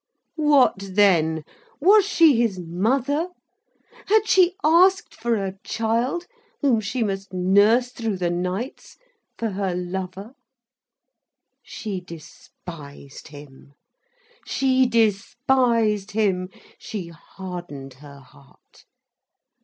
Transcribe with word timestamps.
What 0.39 0.77
then! 0.79 1.43
Was 1.79 2.05
she 2.07 2.35
his 2.35 2.57
mother? 2.57 3.27
Had 4.07 4.27
she 4.27 4.55
asked 4.63 5.13
for 5.13 5.35
a 5.35 5.59
child, 5.63 6.25
whom 6.61 6.81
she 6.81 7.03
must 7.03 7.31
nurse 7.31 7.91
through 7.91 8.17
the 8.17 8.31
nights, 8.31 8.97
for 9.37 9.49
her 9.51 9.75
lover. 9.75 10.33
She 11.61 11.99
despised 12.01 13.27
him, 13.27 13.73
she 14.43 14.87
despised 14.87 16.09
him, 16.09 16.49
she 16.79 17.09
hardened 17.09 17.93
her 17.93 18.21
heart. 18.21 18.85